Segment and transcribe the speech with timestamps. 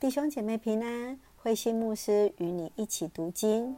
[0.00, 3.76] 弟兄姐妹平安，慧心牧师与你一起读经，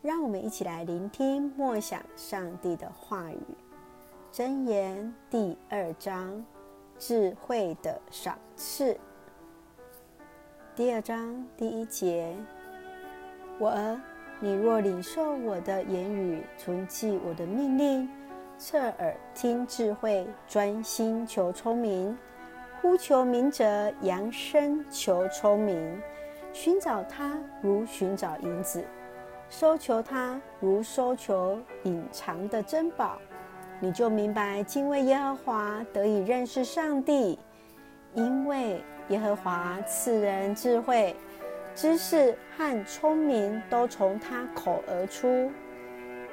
[0.00, 3.38] 让我们一起来聆听默想上帝的话语。
[4.32, 6.42] 箴言第二章，
[6.98, 8.98] 智慧的赏赐。
[10.74, 12.34] 第二章第一节：
[13.58, 14.00] 我儿，
[14.40, 18.08] 你若领受我的言语，存记我的命令，
[18.56, 22.16] 侧耳听智慧，专心求聪明。
[22.82, 26.00] 呼求明哲，扬声求聪明，
[26.50, 28.82] 寻找他如寻找银子，
[29.50, 33.18] 搜求他如搜求隐藏的珍宝。
[33.80, 37.38] 你就明白敬畏耶和华，得以认识上帝，
[38.14, 41.14] 因为耶和华赐人智慧、
[41.74, 45.50] 知识和聪明，都从他口而出。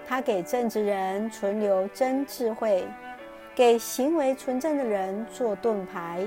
[0.08, 2.88] 他给正直人存留真智慧。
[3.58, 6.24] 给行为纯正的人做盾牌，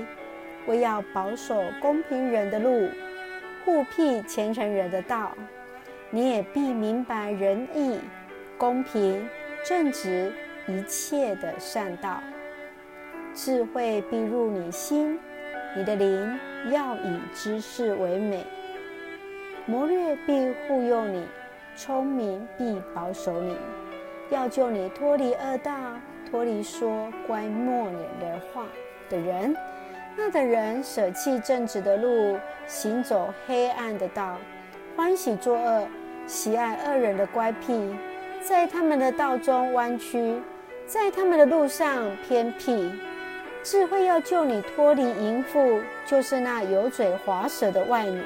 [0.67, 2.89] 为要保守公平人的路，
[3.63, 5.31] 护庇虔诚人的道。
[6.09, 8.01] 你也必明白仁义、
[8.57, 9.25] 公平、
[9.65, 10.29] 正直
[10.67, 12.21] 一切的善道。
[13.33, 15.17] 智慧必入你心，
[15.73, 16.37] 你的灵
[16.69, 18.45] 要以知识为美。
[19.65, 21.25] 谋略必护佑你，
[21.77, 23.55] 聪明必保守你，
[24.29, 25.71] 要救你脱离恶道。
[26.31, 28.65] 脱离说乖默脸的话
[29.09, 29.53] 的人，
[30.15, 34.37] 那的人舍弃正直的路，行走黑暗的道，
[34.95, 35.85] 欢喜作恶，
[36.25, 37.93] 喜爱恶人的乖僻，
[38.39, 40.41] 在他们的道中弯曲，
[40.85, 42.89] 在他们的路上偏僻。
[43.61, 48.23] 智慧要救你脱离淫妇，就是那油嘴滑舌的外女。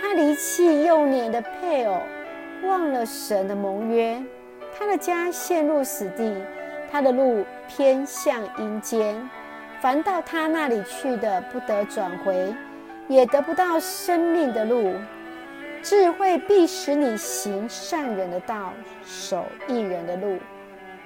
[0.00, 1.98] 她离弃幼年的配偶，
[2.64, 4.20] 忘了神的盟约，
[4.76, 6.34] 她的家陷入死地。
[6.90, 9.16] 他的路偏向阴间，
[9.80, 12.52] 凡到他那里去的，不得转回，
[13.08, 14.94] 也得不到生命的路。
[15.82, 18.72] 智慧必使你行善人的道，
[19.04, 20.38] 守义人的路。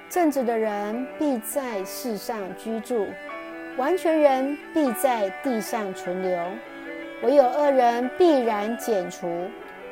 [0.09, 3.07] 正直的人必在世上居住，
[3.77, 6.37] 完全人必在地上存留。
[7.23, 9.49] 唯有恶人必然剪除，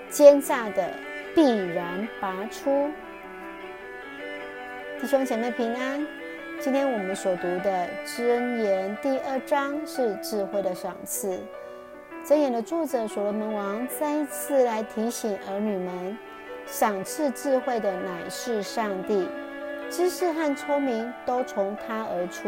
[0.09, 0.89] 奸诈的
[1.33, 2.89] 必然拔出。
[5.03, 6.07] 弟兄姐妹平安，
[6.61, 11.37] 今天我们所读的箴言第二章是智慧的赏赐。
[12.25, 16.17] 箴言的作者所罗门王再一次来提醒儿女们，
[16.65, 19.27] 赏赐智慧的乃是上帝，
[19.89, 22.47] 知识和聪明都从他而出。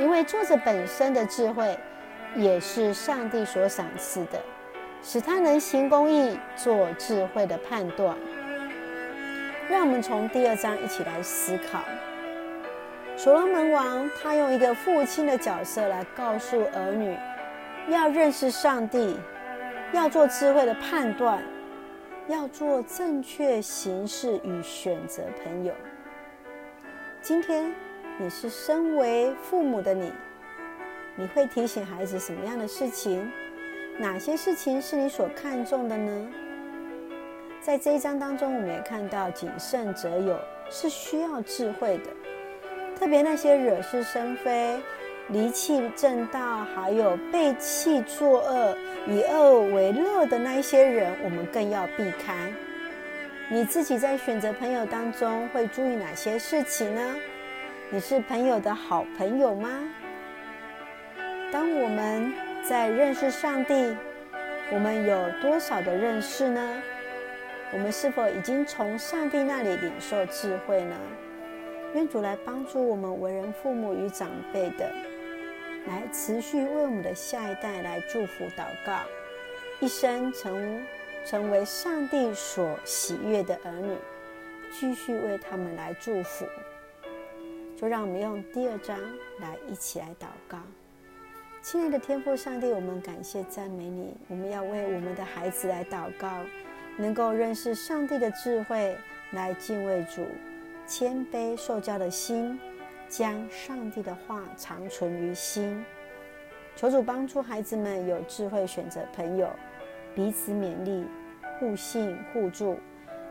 [0.00, 1.76] 因为作者本身的智慧
[2.36, 4.40] 也是上帝所赏赐的，
[5.02, 8.16] 使他能行公义，做智慧的判断。
[9.68, 11.80] 让我们从第二章一起来思考。
[13.16, 17.16] 所罗门王他用一个父亲的角色来告诉儿女，
[17.88, 19.16] 要认识上帝，
[19.92, 21.42] 要做智慧的判断，
[22.28, 25.72] 要做正确行事与选择朋友。
[27.20, 27.74] 今天
[28.18, 30.12] 你是身为父母的你，
[31.16, 33.28] 你会提醒孩子什么样的事情？
[33.98, 36.28] 哪些事情是你所看重的呢？
[37.66, 40.38] 在这一章当中，我们也看到谨慎择友
[40.70, 42.10] 是需要智慧的，
[42.96, 44.80] 特别那些惹是生非、
[45.30, 48.78] 离弃正道，还有背弃作恶、
[49.08, 52.52] 以恶为乐的那一些人，我们更要避开。
[53.50, 57.16] 你自己在选择朋友当中会注意哪些事情呢？
[57.90, 59.68] 你是朋友的好朋友吗？
[61.50, 62.32] 当我们
[62.62, 63.74] 在认识上帝，
[64.70, 66.62] 我们有多少的认识呢？
[67.72, 70.96] 我们是否已经从上帝那里领受智慧呢？
[71.94, 74.90] 愿主来帮助我们为人父母与长辈的，
[75.86, 79.00] 来持续为我们的下一代来祝福祷告，
[79.80, 80.84] 一生成
[81.24, 83.96] 成为上帝所喜悦的儿女，
[84.70, 86.46] 继续为他们来祝福。
[87.76, 88.98] 就让我们用第二章
[89.38, 90.58] 来一起来祷告。
[91.62, 96.28] 亲爱的天父上帝，我们感谢赞美你，我们要为我们的孩子来祷告。
[96.96, 98.96] 能够认识上帝的智慧，
[99.32, 100.26] 来敬畏主，
[100.86, 102.58] 谦卑受教的心，
[103.08, 105.84] 将上帝的话长存于心。
[106.74, 109.48] 求主帮助孩子们有智慧选择朋友，
[110.14, 111.06] 彼此勉励，
[111.58, 112.78] 互信互助，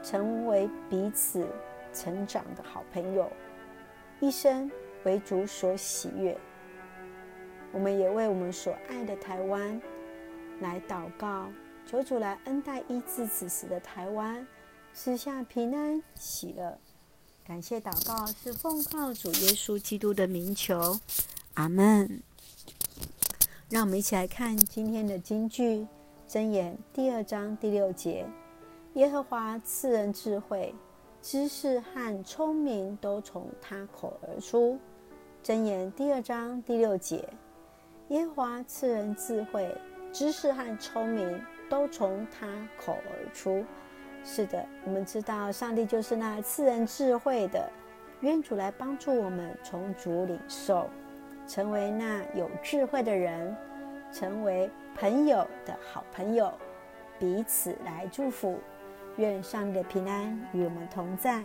[0.01, 1.47] 成为彼此
[1.93, 3.31] 成长的好朋友，
[4.19, 4.69] 一生
[5.03, 6.37] 为主所喜悦。
[7.71, 9.81] 我们也为我们所爱的台湾
[10.59, 11.47] 来祷告。
[11.87, 14.45] 求主来恩待医治此时的台湾，
[14.91, 16.79] 赐下平安喜乐。
[17.45, 20.99] 感谢祷告是奉靠主耶稣基督的名求，
[21.53, 22.23] 阿门。
[23.69, 25.85] 让我们一起来看今天的金句，
[26.27, 28.25] 箴言第二章第六节：
[28.95, 30.73] 耶和华赐人智慧，
[31.21, 34.79] 知识和聪明都从他口而出。
[35.43, 37.29] 箴言第二章第六节：
[38.09, 39.71] 耶和华赐人智慧，
[40.11, 42.47] 知识和聪明都从他
[42.77, 43.65] 口而出。
[44.23, 47.69] 是的，我们知道上帝就是那赐人智慧的。
[48.21, 50.89] 愿主来帮助我们从主领受，
[51.45, 53.55] 成为那有智慧的人，
[54.11, 56.51] 成为朋友的好朋友，
[57.19, 58.57] 彼此来祝福。
[59.17, 61.43] 愿上帝的平安与我们同在。